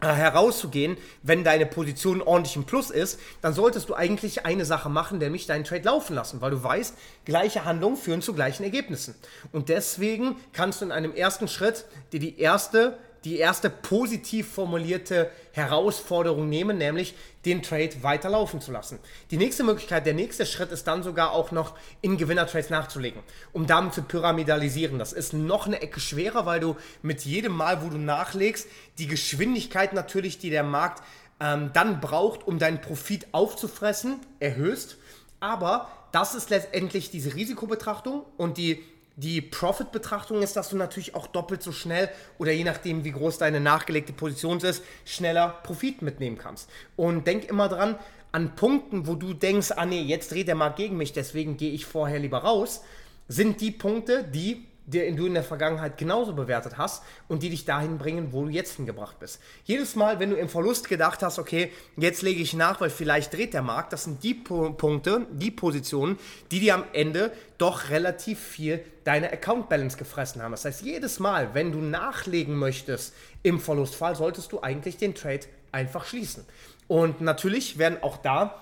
äh, 0.00 0.06
herauszugehen, 0.06 0.96
wenn 1.22 1.44
deine 1.44 1.66
Position 1.66 2.22
ordentlich 2.22 2.56
im 2.56 2.64
Plus 2.64 2.90
ist, 2.90 3.18
dann 3.42 3.52
solltest 3.52 3.88
du 3.88 3.94
eigentlich 3.94 4.46
eine 4.46 4.64
Sache 4.64 4.88
machen, 4.88 5.18
nämlich 5.18 5.46
deinen 5.46 5.64
Trade 5.64 5.84
laufen 5.84 6.14
lassen, 6.14 6.40
weil 6.40 6.52
du 6.52 6.62
weißt, 6.62 6.94
gleiche 7.24 7.64
Handlungen 7.64 7.96
führen 7.96 8.22
zu 8.22 8.32
gleichen 8.32 8.62
Ergebnissen. 8.62 9.14
Und 9.52 9.68
deswegen 9.68 10.36
kannst 10.52 10.80
du 10.80 10.86
in 10.86 10.92
einem 10.92 11.14
ersten 11.14 11.48
Schritt 11.48 11.84
dir 12.12 12.20
die 12.20 12.38
erste 12.38 12.96
die 13.24 13.36
erste 13.36 13.70
positiv 13.70 14.52
formulierte 14.52 15.30
Herausforderung 15.52 16.48
nehmen, 16.48 16.78
nämlich 16.78 17.14
den 17.44 17.62
Trade 17.62 18.02
weiterlaufen 18.02 18.60
zu 18.60 18.70
lassen. 18.72 18.98
Die 19.30 19.36
nächste 19.36 19.64
Möglichkeit, 19.64 20.06
der 20.06 20.14
nächste 20.14 20.46
Schritt 20.46 20.70
ist 20.70 20.86
dann 20.86 21.02
sogar 21.02 21.32
auch 21.32 21.50
noch 21.50 21.74
in 22.00 22.16
Gewinnertrades 22.16 22.70
nachzulegen, 22.70 23.22
um 23.52 23.66
damit 23.66 23.94
zu 23.94 24.02
pyramidalisieren. 24.02 24.98
Das 24.98 25.12
ist 25.12 25.32
noch 25.32 25.66
eine 25.66 25.80
Ecke 25.80 26.00
schwerer, 26.00 26.46
weil 26.46 26.60
du 26.60 26.76
mit 27.02 27.24
jedem 27.24 27.52
Mal, 27.52 27.82
wo 27.82 27.88
du 27.88 27.98
nachlegst, 27.98 28.68
die 28.98 29.06
Geschwindigkeit 29.06 29.92
natürlich, 29.92 30.38
die 30.38 30.50
der 30.50 30.62
Markt 30.62 31.02
ähm, 31.40 31.70
dann 31.72 32.00
braucht, 32.00 32.46
um 32.46 32.58
deinen 32.58 32.80
Profit 32.80 33.28
aufzufressen, 33.32 34.20
erhöhst. 34.40 34.96
Aber 35.40 35.88
das 36.12 36.34
ist 36.34 36.50
letztendlich 36.50 37.10
diese 37.10 37.34
Risikobetrachtung 37.34 38.24
und 38.36 38.58
die 38.58 38.82
die 39.18 39.40
Profit-Betrachtung 39.40 40.42
ist, 40.42 40.54
dass 40.54 40.68
du 40.68 40.76
natürlich 40.76 41.16
auch 41.16 41.26
doppelt 41.26 41.60
so 41.60 41.72
schnell 41.72 42.08
oder 42.38 42.52
je 42.52 42.62
nachdem, 42.62 43.02
wie 43.02 43.10
groß 43.10 43.38
deine 43.38 43.58
nachgelegte 43.58 44.12
Position 44.12 44.58
ist, 44.60 44.84
schneller 45.04 45.58
Profit 45.64 46.02
mitnehmen 46.02 46.38
kannst. 46.38 46.70
Und 46.94 47.26
denk 47.26 47.44
immer 47.48 47.68
dran, 47.68 47.96
an 48.30 48.54
Punkten, 48.54 49.08
wo 49.08 49.16
du 49.16 49.34
denkst, 49.34 49.72
ah 49.74 49.86
nee, 49.86 50.02
jetzt 50.02 50.30
dreht 50.30 50.46
der 50.46 50.54
Markt 50.54 50.76
gegen 50.76 50.96
mich, 50.96 51.12
deswegen 51.12 51.56
gehe 51.56 51.72
ich 51.72 51.84
vorher 51.84 52.20
lieber 52.20 52.38
raus, 52.38 52.82
sind 53.26 53.60
die 53.60 53.72
Punkte, 53.72 54.22
die 54.22 54.66
den 54.92 55.16
du 55.16 55.26
in 55.26 55.34
der 55.34 55.42
Vergangenheit 55.42 55.98
genauso 55.98 56.32
bewertet 56.32 56.78
hast 56.78 57.02
und 57.28 57.42
die 57.42 57.50
dich 57.50 57.64
dahin 57.64 57.98
bringen, 57.98 58.32
wo 58.32 58.44
du 58.44 58.50
jetzt 58.50 58.76
hingebracht 58.76 59.18
bist. 59.18 59.40
Jedes 59.64 59.96
Mal, 59.96 60.18
wenn 60.18 60.30
du 60.30 60.36
im 60.36 60.48
Verlust 60.48 60.88
gedacht 60.88 61.22
hast, 61.22 61.38
okay, 61.38 61.70
jetzt 61.96 62.22
lege 62.22 62.40
ich 62.40 62.54
nach, 62.54 62.80
weil 62.80 62.90
vielleicht 62.90 63.34
dreht 63.34 63.52
der 63.52 63.62
Markt, 63.62 63.92
das 63.92 64.04
sind 64.04 64.22
die 64.24 64.34
Punkte, 64.34 65.26
die 65.30 65.50
Positionen, 65.50 66.18
die 66.50 66.60
dir 66.60 66.74
am 66.74 66.84
Ende 66.92 67.32
doch 67.58 67.90
relativ 67.90 68.38
viel 68.38 68.82
deine 69.04 69.30
Account 69.32 69.68
Balance 69.68 69.96
gefressen 69.96 70.42
haben. 70.42 70.52
Das 70.52 70.64
heißt, 70.64 70.82
jedes 70.82 71.18
Mal, 71.20 71.54
wenn 71.54 71.72
du 71.72 71.78
nachlegen 71.78 72.56
möchtest 72.56 73.14
im 73.42 73.60
Verlustfall, 73.60 74.16
solltest 74.16 74.52
du 74.52 74.60
eigentlich 74.62 74.96
den 74.96 75.14
Trade 75.14 75.40
einfach 75.70 76.06
schließen. 76.06 76.44
Und 76.86 77.20
natürlich 77.20 77.78
werden 77.78 78.02
auch 78.02 78.16
da 78.16 78.54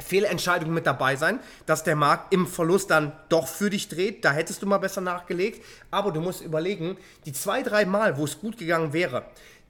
Fehlentscheidung 0.00 0.72
mit 0.72 0.86
dabei 0.86 1.16
sein, 1.16 1.40
dass 1.66 1.84
der 1.84 1.96
Markt 1.96 2.32
im 2.32 2.46
Verlust 2.46 2.90
dann 2.90 3.12
doch 3.28 3.46
für 3.46 3.70
dich 3.70 3.88
dreht. 3.88 4.24
Da 4.24 4.32
hättest 4.32 4.62
du 4.62 4.66
mal 4.66 4.78
besser 4.78 5.00
nachgelegt. 5.00 5.64
Aber 5.90 6.12
du 6.12 6.20
musst 6.20 6.42
überlegen, 6.42 6.96
die 7.26 7.32
zwei, 7.32 7.62
drei 7.62 7.84
Mal, 7.84 8.16
wo 8.16 8.24
es 8.24 8.40
gut 8.40 8.58
gegangen 8.58 8.92
wäre, 8.92 9.24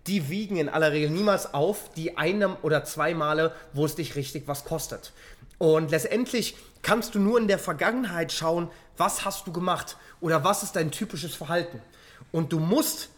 die 0.07 0.31
wiegen 0.31 0.57
in 0.57 0.69
aller 0.69 0.93
Regel 0.93 1.11
niemals 1.11 1.53
auf 1.53 1.91
die 1.95 2.17
eine 2.17 2.57
oder 2.63 2.85
zwei 2.85 3.15
Male, 3.15 3.55
wo 3.73 3.85
es 3.85 3.97
dich 3.97 4.17
richtig 4.17 4.45
was 4.47 4.65
kostet. 4.65 5.13
Und 5.59 5.91
letztendlich 5.91 6.57
kannst 6.83 7.15
du 7.15 7.19
nur 7.19 7.39
in 7.39 7.49
der 7.49 7.59
Vergangenheit 7.59 8.33
schauen, 8.33 8.71
was 8.97 9.25
hast 9.25 9.47
du 9.47 9.53
gemacht 9.53 9.97
oder 10.21 10.43
was 10.43 10.63
ist 10.63 10.77
dein 10.77 10.91
typisches 10.91 11.35
Verhalten. 11.35 11.83
Und 12.33 12.53
du 12.53 12.59
musst 12.59 13.11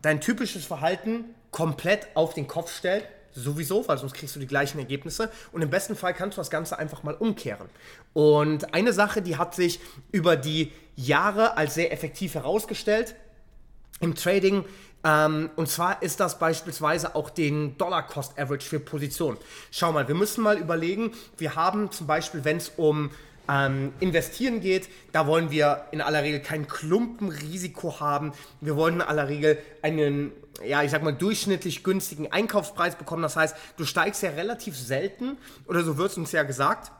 dein 0.00 0.20
typisches 0.20 0.64
Verhalten 0.64 1.24
komplett 1.50 2.08
auf 2.14 2.34
den 2.34 2.46
Kopf 2.46 2.76
stellen 2.76 3.02
sowieso, 3.34 3.86
weil 3.88 3.98
sonst 3.98 4.14
kriegst 4.14 4.36
du 4.36 4.40
die 4.40 4.46
gleichen 4.46 4.78
Ergebnisse. 4.78 5.30
Und 5.52 5.62
im 5.62 5.70
besten 5.70 5.96
Fall 5.96 6.14
kannst 6.14 6.36
du 6.36 6.40
das 6.40 6.50
Ganze 6.50 6.78
einfach 6.78 7.02
mal 7.02 7.14
umkehren. 7.14 7.68
Und 8.12 8.74
eine 8.74 8.92
Sache, 8.92 9.22
die 9.22 9.36
hat 9.36 9.54
sich 9.54 9.80
über 10.10 10.36
die 10.36 10.72
Jahre 10.96 11.56
als 11.56 11.74
sehr 11.74 11.92
effektiv 11.92 12.34
herausgestellt 12.34 13.14
im 14.00 14.14
Trading. 14.14 14.64
Ähm, 15.04 15.50
und 15.56 15.68
zwar 15.68 16.02
ist 16.02 16.20
das 16.20 16.38
beispielsweise 16.38 17.14
auch 17.14 17.30
den 17.30 17.76
Dollar-Cost-Average 17.78 18.68
für 18.68 18.80
Positionen. 18.80 19.38
Schau 19.70 19.92
mal, 19.92 20.06
wir 20.06 20.14
müssen 20.14 20.42
mal 20.42 20.58
überlegen, 20.58 21.12
wir 21.38 21.56
haben 21.56 21.90
zum 21.90 22.06
Beispiel, 22.06 22.44
wenn 22.44 22.58
es 22.58 22.70
um 22.76 23.10
ähm, 23.48 23.92
investieren 24.00 24.60
geht, 24.60 24.88
da 25.12 25.26
wollen 25.26 25.50
wir 25.50 25.84
in 25.90 26.00
aller 26.00 26.22
Regel 26.22 26.40
kein 26.40 26.66
Klumpenrisiko 26.68 28.00
haben. 28.00 28.32
Wir 28.60 28.76
wollen 28.76 28.96
in 28.96 29.02
aller 29.02 29.28
Regel 29.28 29.58
einen, 29.82 30.32
ja, 30.64 30.82
ich 30.82 30.90
sag 30.90 31.02
mal, 31.02 31.12
durchschnittlich 31.12 31.82
günstigen 31.84 32.30
Einkaufspreis 32.30 32.96
bekommen. 32.96 33.22
Das 33.22 33.36
heißt, 33.36 33.56
du 33.76 33.84
steigst 33.84 34.22
ja 34.22 34.30
relativ 34.30 34.76
selten, 34.76 35.36
oder 35.66 35.82
so 35.82 35.96
wird 35.96 36.12
es 36.12 36.18
uns 36.18 36.32
ja 36.32 36.42
gesagt, 36.42 36.92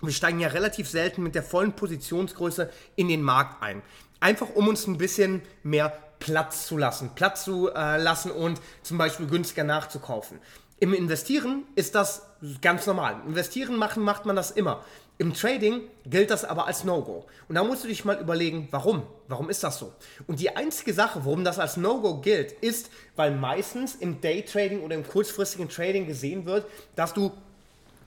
wir 0.00 0.12
steigen 0.12 0.38
ja 0.40 0.48
relativ 0.48 0.88
selten 0.88 1.22
mit 1.22 1.34
der 1.34 1.42
vollen 1.42 1.72
Positionsgröße 1.72 2.70
in 2.94 3.08
den 3.08 3.22
Markt 3.22 3.62
ein. 3.62 3.82
Einfach 4.20 4.48
um 4.54 4.68
uns 4.68 4.86
ein 4.86 4.98
bisschen 4.98 5.42
mehr 5.62 5.92
Platz 6.18 6.66
zu 6.66 6.76
lassen, 6.76 7.10
Platz 7.14 7.44
zu 7.44 7.72
äh, 7.72 8.00
lassen 8.00 8.30
und 8.30 8.60
zum 8.82 8.98
Beispiel 8.98 9.26
günstiger 9.26 9.64
nachzukaufen. 9.64 10.38
Im 10.80 10.94
Investieren 10.94 11.64
ist 11.74 11.94
das 11.94 12.22
ganz 12.62 12.86
normal. 12.86 13.20
Investieren 13.26 13.76
machen 13.76 14.02
macht 14.02 14.26
man 14.26 14.36
das 14.36 14.50
immer. 14.52 14.84
Im 15.20 15.34
Trading 15.34 15.82
gilt 16.06 16.30
das 16.30 16.44
aber 16.44 16.68
als 16.68 16.84
No-Go. 16.84 17.26
Und 17.48 17.56
da 17.56 17.64
musst 17.64 17.82
du 17.82 17.88
dich 17.88 18.04
mal 18.04 18.20
überlegen, 18.20 18.68
warum? 18.70 19.02
Warum 19.26 19.50
ist 19.50 19.64
das 19.64 19.78
so? 19.78 19.92
Und 20.28 20.38
die 20.38 20.54
einzige 20.56 20.94
Sache, 20.94 21.20
warum 21.24 21.42
das 21.42 21.58
als 21.58 21.76
No-Go 21.76 22.20
gilt, 22.20 22.52
ist, 22.52 22.88
weil 23.16 23.32
meistens 23.32 23.96
im 23.96 24.20
Day-Trading 24.20 24.80
oder 24.80 24.94
im 24.94 25.06
kurzfristigen 25.06 25.68
Trading 25.68 26.06
gesehen 26.06 26.46
wird, 26.46 26.66
dass 26.94 27.14
du 27.14 27.32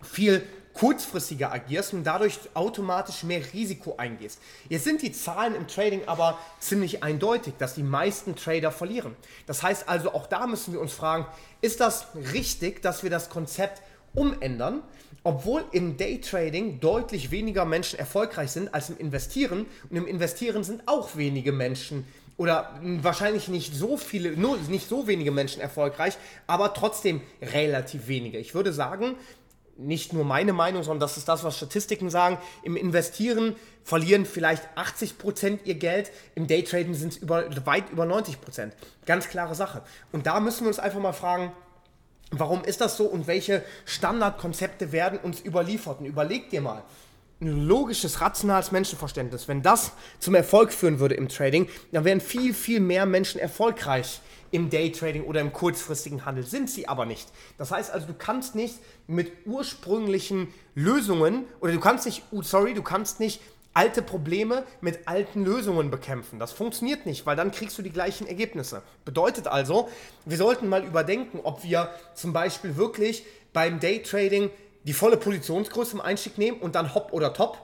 viel 0.01 0.41
kurzfristiger 0.73 1.51
agierst 1.51 1.93
und 1.93 2.05
dadurch 2.05 2.39
automatisch 2.53 3.23
mehr 3.23 3.41
Risiko 3.53 3.95
eingehst. 3.97 4.39
Jetzt 4.69 4.85
sind 4.85 5.01
die 5.01 5.11
Zahlen 5.11 5.53
im 5.55 5.67
Trading 5.67 6.07
aber 6.07 6.37
ziemlich 6.59 7.03
eindeutig, 7.03 7.55
dass 7.57 7.75
die 7.75 7.83
meisten 7.83 8.37
Trader 8.37 8.71
verlieren. 8.71 9.15
Das 9.47 9.63
heißt 9.63 9.89
also, 9.89 10.13
auch 10.13 10.27
da 10.27 10.47
müssen 10.47 10.73
wir 10.73 10.79
uns 10.79 10.93
fragen, 10.93 11.25
ist 11.59 11.81
das 11.81 12.07
richtig, 12.33 12.81
dass 12.81 13.03
wir 13.03 13.09
das 13.09 13.29
Konzept 13.29 13.81
umändern, 14.13 14.81
obwohl 15.23 15.63
im 15.71 15.97
Daytrading 15.97 16.79
deutlich 16.79 17.31
weniger 17.31 17.65
Menschen 17.65 17.99
erfolgreich 17.99 18.51
sind 18.51 18.73
als 18.73 18.89
im 18.89 18.97
Investieren. 18.97 19.65
Und 19.89 19.97
im 19.97 20.07
Investieren 20.07 20.63
sind 20.63 20.87
auch 20.87 21.15
wenige 21.15 21.51
Menschen 21.51 22.05
oder 22.37 22.79
wahrscheinlich 22.81 23.49
nicht 23.49 23.75
so 23.75 23.97
viele, 23.97 24.31
nur 24.31 24.57
nicht 24.67 24.89
so 24.89 25.05
wenige 25.05 25.29
Menschen 25.29 25.61
erfolgreich, 25.61 26.17
aber 26.47 26.73
trotzdem 26.73 27.21
relativ 27.39 28.07
wenige. 28.07 28.39
Ich 28.39 28.55
würde 28.55 28.73
sagen, 28.73 29.15
nicht 29.77 30.13
nur 30.13 30.23
meine 30.23 30.53
Meinung, 30.53 30.83
sondern 30.83 31.01
das 31.01 31.17
ist 31.17 31.27
das, 31.27 31.43
was 31.43 31.57
Statistiken 31.57 32.09
sagen. 32.09 32.37
Im 32.63 32.75
Investieren 32.75 33.55
verlieren 33.83 34.25
vielleicht 34.25 34.63
80% 34.75 35.59
ihr 35.65 35.75
Geld, 35.75 36.11
im 36.35 36.47
Daytraden 36.47 36.93
sind 36.93 37.13
es 37.13 37.17
über, 37.17 37.45
weit 37.65 37.89
über 37.91 38.05
90%. 38.05 38.71
Ganz 39.05 39.29
klare 39.29 39.55
Sache. 39.55 39.81
Und 40.11 40.25
da 40.25 40.39
müssen 40.39 40.61
wir 40.61 40.67
uns 40.67 40.79
einfach 40.79 40.99
mal 40.99 41.13
fragen, 41.13 41.51
warum 42.31 42.63
ist 42.63 42.81
das 42.81 42.97
so 42.97 43.05
und 43.05 43.27
welche 43.27 43.63
Standardkonzepte 43.85 44.91
werden 44.91 45.19
uns 45.19 45.41
überliefert? 45.41 45.99
Und 45.99 46.05
überleg 46.05 46.49
dir 46.49 46.61
mal, 46.61 46.83
ein 47.41 47.67
logisches, 47.67 48.21
rationales 48.21 48.71
Menschenverständnis, 48.71 49.47
wenn 49.47 49.61
das 49.61 49.91
zum 50.19 50.35
Erfolg 50.35 50.71
führen 50.71 50.99
würde 50.99 51.15
im 51.15 51.27
Trading, 51.27 51.67
dann 51.91 52.05
wären 52.05 52.21
viel, 52.21 52.53
viel 52.53 52.79
mehr 52.79 53.05
Menschen 53.05 53.39
erfolgreich 53.39 54.21
im 54.51 54.69
Daytrading 54.69 55.23
oder 55.23 55.41
im 55.41 55.51
kurzfristigen 55.51 56.25
Handel. 56.25 56.43
Sind 56.43 56.69
sie 56.69 56.87
aber 56.87 57.05
nicht. 57.05 57.27
Das 57.57 57.71
heißt 57.71 57.91
also, 57.91 58.05
du 58.05 58.13
kannst 58.13 58.53
nicht 58.53 58.75
mit 59.07 59.31
ursprünglichen 59.45 60.49
Lösungen 60.75 61.45
oder 61.61 61.73
du 61.73 61.79
kannst 61.79 62.05
nicht, 62.05 62.23
sorry, 62.41 62.73
du 62.73 62.83
kannst 62.83 63.19
nicht 63.19 63.41
alte 63.73 64.01
Probleme 64.01 64.63
mit 64.81 65.07
alten 65.07 65.45
Lösungen 65.45 65.91
bekämpfen. 65.91 66.39
Das 66.39 66.51
funktioniert 66.51 67.05
nicht, 67.05 67.25
weil 67.25 67.35
dann 67.35 67.51
kriegst 67.51 67.77
du 67.77 67.81
die 67.81 67.91
gleichen 67.91 68.27
Ergebnisse. 68.27 68.81
Bedeutet 69.05 69.47
also, 69.47 69.89
wir 70.25 70.37
sollten 70.37 70.67
mal 70.67 70.83
überdenken, 70.83 71.39
ob 71.43 71.63
wir 71.63 71.89
zum 72.13 72.33
Beispiel 72.33 72.75
wirklich 72.75 73.25
beim 73.53 73.79
Daytrading 73.79 74.49
die 74.83 74.93
volle 74.93 75.17
Positionsgröße 75.17 75.93
im 75.93 76.01
Einstieg 76.01 76.37
nehmen 76.37 76.59
und 76.59 76.75
dann 76.75 76.93
Hop 76.93 77.13
oder 77.13 77.33
Top. 77.33 77.57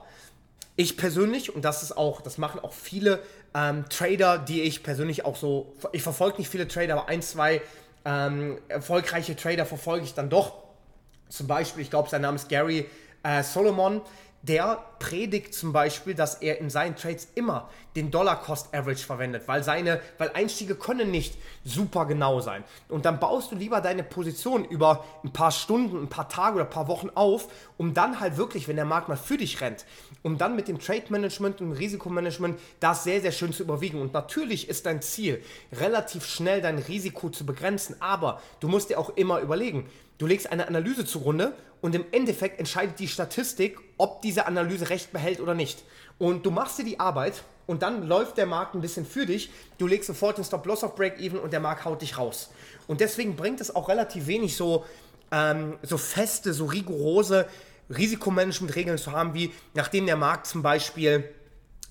Ich 0.76 0.96
persönlich, 0.96 1.54
und 1.54 1.64
das 1.64 1.82
ist 1.82 1.96
auch, 1.96 2.20
das 2.20 2.38
machen 2.38 2.60
auch 2.60 2.72
viele 2.72 3.20
ähm, 3.54 3.84
Trader, 3.88 4.38
die 4.38 4.62
ich 4.62 4.82
persönlich 4.82 5.24
auch 5.24 5.36
so, 5.36 5.74
ich 5.92 6.02
verfolge 6.02 6.38
nicht 6.38 6.48
viele 6.48 6.68
Trader, 6.68 6.94
aber 6.94 7.08
ein, 7.08 7.20
zwei 7.20 7.60
ähm, 8.04 8.58
erfolgreiche 8.68 9.34
Trader 9.34 9.66
verfolge 9.66 10.04
ich 10.04 10.14
dann 10.14 10.30
doch. 10.30 10.54
Zum 11.28 11.46
Beispiel, 11.46 11.82
ich 11.82 11.90
glaube, 11.90 12.08
sein 12.08 12.22
Name 12.22 12.36
ist 12.36 12.48
Gary 12.48 12.86
äh, 13.22 13.42
Solomon 13.42 14.00
der 14.42 14.84
predigt 14.98 15.52
zum 15.52 15.72
Beispiel, 15.72 16.14
dass 16.14 16.36
er 16.36 16.58
in 16.58 16.70
seinen 16.70 16.96
Trades 16.96 17.28
immer 17.34 17.68
den 17.96 18.10
Dollar-Cost-Average 18.12 19.04
verwendet, 19.04 19.42
weil, 19.46 19.64
seine, 19.64 20.00
weil 20.16 20.30
Einstiege 20.32 20.76
können 20.76 21.10
nicht 21.10 21.36
super 21.64 22.06
genau 22.06 22.40
sein. 22.40 22.62
Und 22.88 23.04
dann 23.04 23.18
baust 23.18 23.50
du 23.50 23.56
lieber 23.56 23.80
deine 23.80 24.04
Position 24.04 24.64
über 24.64 25.04
ein 25.24 25.32
paar 25.32 25.50
Stunden, 25.50 26.04
ein 26.04 26.08
paar 26.08 26.28
Tage 26.28 26.56
oder 26.56 26.64
ein 26.64 26.70
paar 26.70 26.86
Wochen 26.86 27.10
auf, 27.14 27.48
um 27.76 27.94
dann 27.94 28.20
halt 28.20 28.36
wirklich, 28.36 28.68
wenn 28.68 28.76
der 28.76 28.84
Markt 28.84 29.08
mal 29.08 29.16
für 29.16 29.36
dich 29.36 29.60
rennt, 29.60 29.84
um 30.22 30.38
dann 30.38 30.54
mit 30.54 30.68
dem 30.68 30.78
Trade-Management 30.78 31.60
und 31.60 31.72
Risikomanagement 31.72 32.58
das 32.78 33.02
sehr, 33.02 33.20
sehr 33.20 33.32
schön 33.32 33.52
zu 33.52 33.64
überwiegen. 33.64 34.00
Und 34.00 34.12
natürlich 34.12 34.68
ist 34.68 34.86
dein 34.86 35.02
Ziel, 35.02 35.42
relativ 35.72 36.24
schnell 36.24 36.60
dein 36.60 36.78
Risiko 36.78 37.28
zu 37.30 37.44
begrenzen, 37.44 37.96
aber 38.00 38.40
du 38.60 38.68
musst 38.68 38.90
dir 38.90 38.98
auch 38.98 39.10
immer 39.16 39.40
überlegen, 39.40 39.88
Du 40.18 40.26
legst 40.26 40.50
eine 40.50 40.66
Analyse 40.66 41.04
zugrunde 41.04 41.54
und 41.80 41.94
im 41.94 42.04
Endeffekt 42.10 42.58
entscheidet 42.58 42.98
die 42.98 43.08
Statistik, 43.08 43.78
ob 43.96 44.20
diese 44.22 44.46
Analyse 44.46 44.90
recht 44.90 45.12
behält 45.12 45.40
oder 45.40 45.54
nicht. 45.54 45.84
Und 46.18 46.44
du 46.44 46.50
machst 46.50 46.78
dir 46.78 46.84
die 46.84 46.98
Arbeit 46.98 47.44
und 47.66 47.82
dann 47.82 48.06
läuft 48.06 48.36
der 48.36 48.46
Markt 48.46 48.74
ein 48.74 48.80
bisschen 48.80 49.06
für 49.06 49.26
dich. 49.26 49.50
Du 49.78 49.86
legst 49.86 50.08
sofort 50.08 50.38
den 50.38 50.44
Stop-Loss 50.44 50.82
auf 50.82 50.96
Break-Even 50.96 51.38
und 51.38 51.52
der 51.52 51.60
Markt 51.60 51.84
haut 51.84 52.02
dich 52.02 52.18
raus. 52.18 52.50
Und 52.88 53.00
deswegen 53.00 53.36
bringt 53.36 53.60
es 53.60 53.74
auch 53.74 53.88
relativ 53.88 54.26
wenig 54.26 54.56
so, 54.56 54.84
ähm, 55.30 55.78
so 55.82 55.98
feste, 55.98 56.52
so 56.52 56.66
rigorose 56.66 57.46
Risikomanagement-Regeln 57.90 58.98
zu 58.98 59.12
haben, 59.12 59.34
wie 59.34 59.52
nachdem 59.74 60.06
der 60.06 60.16
Markt 60.16 60.46
zum 60.46 60.62
Beispiel 60.62 61.28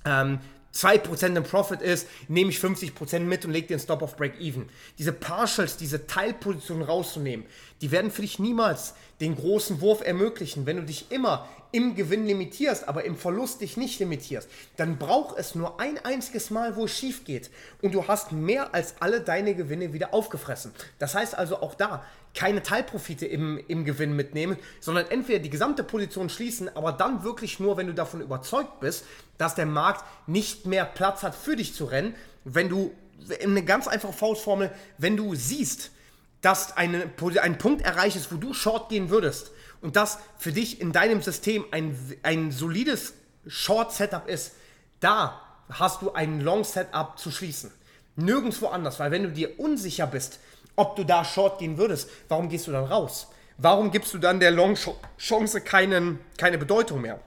ähm, 0.05 0.39
2% 0.77 1.35
im 1.35 1.43
Profit 1.43 1.81
ist, 1.81 2.07
nehme 2.27 2.51
ich 2.51 2.59
50% 2.59 3.19
mit 3.19 3.45
und 3.45 3.51
lege 3.51 3.67
den 3.67 3.79
Stop 3.79 4.01
auf 4.01 4.15
Break-Even. 4.15 4.69
Diese 4.97 5.11
Partials, 5.11 5.77
diese 5.77 6.07
Teilpositionen 6.07 6.83
rauszunehmen, 6.83 7.45
die 7.81 7.91
werden 7.91 8.11
für 8.11 8.21
dich 8.21 8.39
niemals 8.39 8.93
den 9.19 9.35
großen 9.35 9.81
Wurf 9.81 10.01
ermöglichen. 10.01 10.65
Wenn 10.65 10.77
du 10.77 10.83
dich 10.83 11.11
immer 11.11 11.47
im 11.71 11.95
Gewinn 11.95 12.25
limitierst, 12.25 12.87
aber 12.87 13.03
im 13.03 13.15
Verlust 13.15 13.61
dich 13.61 13.77
nicht 13.77 13.99
limitierst, 13.99 14.49
dann 14.77 14.97
braucht 14.97 15.37
es 15.37 15.55
nur 15.55 15.79
ein 15.79 15.97
einziges 16.03 16.49
Mal, 16.49 16.75
wo 16.75 16.85
es 16.85 16.97
schief 16.97 17.25
geht. 17.25 17.49
Und 17.81 17.93
du 17.93 18.07
hast 18.07 18.31
mehr 18.31 18.73
als 18.73 18.95
alle 18.99 19.21
deine 19.21 19.55
Gewinne 19.55 19.93
wieder 19.93 20.13
aufgefressen. 20.13 20.71
Das 20.99 21.15
heißt 21.15 21.37
also 21.37 21.61
auch 21.61 21.75
da, 21.75 22.05
keine 22.37 22.61
Teilprofite 22.61 23.25
im, 23.25 23.59
im 23.67 23.83
Gewinn 23.83 24.15
mitnehmen, 24.15 24.57
sondern 24.79 25.07
entweder 25.07 25.39
die 25.39 25.49
gesamte 25.49 25.83
Position 25.83 26.29
schließen, 26.29 26.69
aber 26.77 26.91
dann 26.91 27.23
wirklich 27.23 27.59
nur, 27.59 27.77
wenn 27.77 27.87
du 27.87 27.95
davon 27.95 28.21
überzeugt 28.21 28.79
bist, 28.79 29.05
dass 29.39 29.55
der 29.55 29.65
Markt 29.65 30.05
nicht 30.27 30.67
mehr 30.67 30.85
Platz 30.85 31.23
hat 31.23 31.33
für 31.33 31.55
dich 31.55 31.73
zu 31.73 31.85
rennen, 31.85 32.15
wenn 32.43 32.69
du, 32.69 32.93
eine 33.41 33.65
ganz 33.65 33.87
einfache 33.87 34.13
Faustformel, 34.13 34.71
wenn 34.99 35.17
du 35.17 35.33
siehst, 35.33 35.89
dass 36.41 36.77
eine, 36.77 37.09
ein 37.41 37.57
Punkt 37.57 37.81
erreicht 37.81 38.15
ist, 38.15 38.31
wo 38.31 38.35
du 38.35 38.53
Short 38.53 38.89
gehen 38.89 39.09
würdest 39.09 39.51
und 39.81 39.95
das 39.95 40.19
für 40.37 40.51
dich 40.51 40.79
in 40.79 40.91
deinem 40.91 41.23
System 41.23 41.65
ein, 41.71 41.97
ein 42.21 42.51
solides 42.51 43.15
Short-Setup 43.47 44.27
ist, 44.29 44.53
da 44.99 45.41
hast 45.69 46.03
du 46.03 46.13
ein 46.13 46.41
Long-Setup 46.41 47.17
zu 47.17 47.31
schließen. 47.31 47.71
Nirgendwo 48.15 48.67
anders, 48.67 48.99
weil 48.99 49.09
wenn 49.09 49.23
du 49.23 49.31
dir 49.31 49.59
unsicher 49.59 50.05
bist, 50.05 50.39
ob 50.77 50.95
du 50.95 51.03
da 51.03 51.25
Short 51.25 51.59
gehen 51.59 51.77
würdest, 51.77 52.09
warum 52.29 52.47
gehst 52.47 52.67
du 52.67 52.71
dann 52.71 52.85
raus? 52.85 53.27
Warum 53.57 53.91
gibst 53.91 54.13
du 54.13 54.19
dann 54.19 54.39
der 54.39 54.51
Long-Chance 54.51 55.61
keine 55.61 56.19
Bedeutung 56.37 57.01
mehr? 57.01 57.19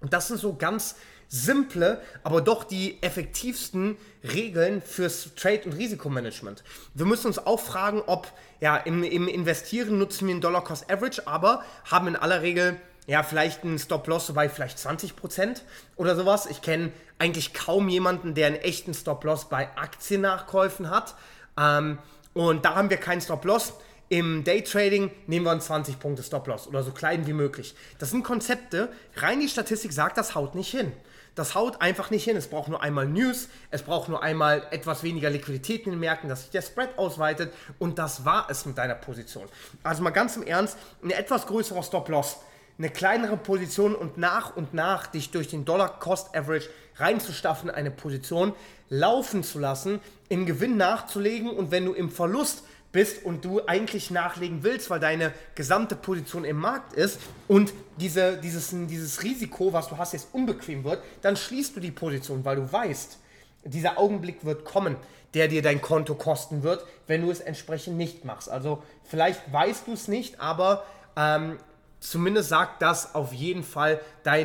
Und 0.00 0.12
das 0.12 0.28
sind 0.28 0.40
so 0.40 0.54
ganz 0.54 0.96
simple, 1.28 2.02
aber 2.24 2.40
doch 2.40 2.64
die 2.64 3.00
effektivsten 3.02 3.96
Regeln 4.24 4.82
fürs 4.82 5.34
Trade- 5.36 5.64
und 5.66 5.72
Risikomanagement. 5.74 6.64
Wir 6.94 7.06
müssen 7.06 7.28
uns 7.28 7.38
auch 7.38 7.60
fragen, 7.60 8.02
ob 8.06 8.32
ja, 8.60 8.76
im, 8.78 9.04
im 9.04 9.28
Investieren 9.28 9.98
nutzen 9.98 10.26
wir 10.26 10.34
einen 10.34 10.40
Dollar-Cost-Average, 10.40 11.28
aber 11.28 11.62
haben 11.88 12.08
in 12.08 12.16
aller 12.16 12.42
Regel 12.42 12.76
ja, 13.06 13.22
vielleicht 13.22 13.64
einen 13.64 13.78
Stop-Loss 13.78 14.32
bei 14.32 14.48
vielleicht 14.48 14.78
20% 14.78 15.62
oder 15.96 16.16
sowas. 16.16 16.46
Ich 16.46 16.62
kenne 16.62 16.92
eigentlich 17.18 17.54
kaum 17.54 17.88
jemanden, 17.88 18.34
der 18.34 18.48
einen 18.48 18.56
echten 18.56 18.94
Stop-Loss 18.94 19.48
bei 19.48 19.68
Aktiennachkäufen 19.76 20.90
hat. 20.90 21.14
Ähm, 21.58 21.98
und 22.34 22.64
da 22.64 22.74
haben 22.74 22.90
wir 22.90 22.96
keinen 22.96 23.20
Stop-Loss. 23.20 23.74
Im 24.08 24.42
Daytrading 24.42 25.12
nehmen 25.28 25.46
wir 25.46 25.52
einen 25.52 25.60
20 25.60 26.00
Punkte 26.00 26.22
Stop-Loss 26.22 26.66
oder 26.66 26.82
so 26.82 26.90
klein 26.90 27.26
wie 27.28 27.32
möglich. 27.32 27.74
Das 27.98 28.10
sind 28.10 28.24
Konzepte, 28.24 28.88
rein 29.16 29.38
die 29.38 29.48
Statistik 29.48 29.92
sagt, 29.92 30.18
das 30.18 30.34
haut 30.34 30.56
nicht 30.56 30.70
hin. 30.70 30.92
Das 31.36 31.54
haut 31.54 31.80
einfach 31.80 32.10
nicht 32.10 32.24
hin. 32.24 32.36
Es 32.36 32.48
braucht 32.48 32.68
nur 32.68 32.82
einmal 32.82 33.06
News, 33.06 33.48
es 33.70 33.82
braucht 33.82 34.08
nur 34.08 34.22
einmal 34.22 34.66
etwas 34.72 35.04
weniger 35.04 35.30
Liquidität 35.30 35.86
in 35.86 35.92
den 35.92 36.00
Märkten, 36.00 36.28
dass 36.28 36.42
sich 36.42 36.50
der 36.50 36.62
Spread 36.62 36.98
ausweitet 36.98 37.52
und 37.78 37.98
das 37.98 38.24
war 38.24 38.50
es 38.50 38.66
mit 38.66 38.76
deiner 38.78 38.96
Position. 38.96 39.46
Also 39.84 40.02
mal 40.02 40.10
ganz 40.10 40.36
im 40.36 40.42
Ernst, 40.42 40.76
ein 41.02 41.10
etwas 41.10 41.46
größerer 41.46 41.82
Stop-Loss, 41.82 42.38
eine 42.80 42.88
kleinere 42.88 43.36
Position 43.36 43.94
und 43.94 44.16
nach 44.16 44.56
und 44.56 44.72
nach 44.72 45.06
dich 45.06 45.30
durch 45.30 45.48
den 45.48 45.66
Dollar-Cost-Average 45.66 46.70
reinzustaffen, 46.96 47.68
eine 47.68 47.90
Position 47.90 48.54
laufen 48.88 49.44
zu 49.44 49.58
lassen, 49.58 50.00
im 50.30 50.46
Gewinn 50.46 50.78
nachzulegen 50.78 51.50
und 51.50 51.70
wenn 51.70 51.84
du 51.84 51.92
im 51.92 52.10
Verlust 52.10 52.62
bist 52.90 53.22
und 53.22 53.44
du 53.44 53.66
eigentlich 53.66 54.10
nachlegen 54.10 54.62
willst, 54.62 54.88
weil 54.88 54.98
deine 54.98 55.34
gesamte 55.54 55.94
Position 55.94 56.44
im 56.44 56.56
Markt 56.56 56.94
ist 56.94 57.20
und 57.48 57.74
diese, 57.98 58.38
dieses, 58.38 58.70
dieses 58.70 59.22
Risiko, 59.22 59.74
was 59.74 59.88
du 59.88 59.98
hast, 59.98 60.14
jetzt 60.14 60.28
unbequem 60.32 60.82
wird, 60.82 61.02
dann 61.20 61.36
schließt 61.36 61.76
du 61.76 61.80
die 61.80 61.90
Position, 61.90 62.46
weil 62.46 62.56
du 62.56 62.72
weißt, 62.72 63.18
dieser 63.64 63.98
Augenblick 63.98 64.46
wird 64.46 64.64
kommen, 64.64 64.96
der 65.34 65.48
dir 65.48 65.60
dein 65.60 65.82
Konto 65.82 66.14
kosten 66.14 66.62
wird, 66.62 66.86
wenn 67.06 67.20
du 67.20 67.30
es 67.30 67.40
entsprechend 67.40 67.98
nicht 67.98 68.24
machst. 68.24 68.48
Also 68.48 68.82
vielleicht 69.04 69.52
weißt 69.52 69.86
du 69.86 69.92
es 69.92 70.08
nicht, 70.08 70.40
aber 70.40 70.84
ähm, 71.14 71.58
zumindest 72.00 72.48
sagt 72.48 72.82
das 72.82 73.14
auf 73.14 73.32
jeden 73.32 73.62
Fall 73.62 74.00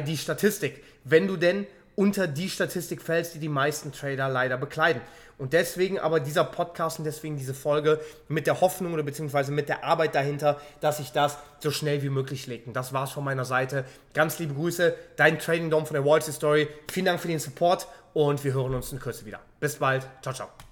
die 0.06 0.18
Statistik. 0.18 0.84
Wenn 1.04 1.28
du 1.28 1.38
denn 1.38 1.66
unter 1.96 2.28
die 2.28 2.50
Statistik 2.50 3.02
fällst, 3.02 3.36
die 3.36 3.40
die 3.40 3.50
meisten 3.50 3.92
Trader 3.92 4.30
leider 4.30 4.58
bekleiden. 4.58 5.02
Und 5.38 5.52
deswegen 5.52 6.00
aber 6.00 6.20
dieser 6.22 6.46
Podcast 6.46 7.00
und 7.00 7.06
deswegen 7.06 7.38
diese 7.38 7.54
Folge 7.54 8.00
mit 8.30 8.48
der 8.48 8.62
Hoffnung 8.62 8.94
oder 8.94 9.04
beziehungsweise 9.04 9.52
mit 9.52 9.68
der 9.68 9.84
Arbeit 9.84 10.16
dahinter, 10.16 10.62
dass 10.80 11.00
ich 11.00 11.12
das 11.12 11.38
so 11.60 11.72
schnell 11.72 12.02
wie 12.04 12.10
möglich 12.10 12.48
lege. 12.48 12.66
Und 12.68 12.74
das 12.74 12.94
war's 12.94 13.12
von 13.12 13.24
meiner 13.24 13.44
Seite. 13.44 13.84
Ganz 14.14 14.40
liebe 14.40 14.54
Grüße, 14.54 14.96
dein 15.18 15.40
Trading 15.40 15.70
Dom 15.70 15.86
von 15.86 15.96
der 15.96 16.06
Wall 16.06 16.22
Street 16.22 16.36
Story. 16.36 16.68
Vielen 16.90 17.06
Dank 17.06 17.20
für 17.20 17.28
den 17.28 17.40
Support 17.40 17.88
und 18.14 18.44
wir 18.46 18.54
hören 18.54 18.76
uns 18.76 18.92
in 18.94 19.00
Kürze 19.00 19.26
wieder. 19.26 19.40
Bis 19.60 19.76
bald. 19.76 20.08
Ciao, 20.22 20.34
ciao. 20.34 20.56